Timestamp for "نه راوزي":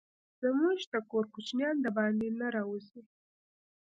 2.39-3.01